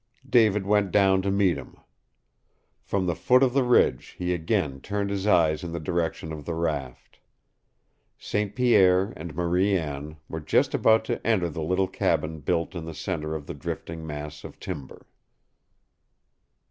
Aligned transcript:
David 0.27 0.65
went 0.65 0.89
down 0.91 1.21
to 1.21 1.29
meet 1.29 1.59
him. 1.59 1.75
From 2.81 3.05
the 3.05 3.13
foot 3.15 3.43
of 3.43 3.53
the 3.53 3.61
ridge 3.61 4.15
he 4.17 4.33
again 4.33 4.81
turned 4.81 5.11
his 5.11 5.27
eyes 5.27 5.63
in 5.63 5.73
the 5.73 5.79
direction 5.79 6.31
of 6.31 6.43
the 6.43 6.55
raft. 6.55 7.19
St. 8.17 8.55
Pierre 8.55 9.13
and 9.15 9.35
Marie 9.35 9.77
Anne 9.77 10.17
were 10.27 10.41
just 10.41 10.73
about 10.73 11.05
to 11.05 11.23
enter 11.27 11.49
the 11.49 11.61
little 11.61 11.87
cabin 11.87 12.39
built 12.39 12.73
in 12.73 12.85
the 12.85 12.95
center 12.95 13.35
of 13.35 13.45
the 13.45 13.53
drifting 13.53 14.07
mass 14.07 14.43
of 14.43 14.59
timber. 14.59 15.05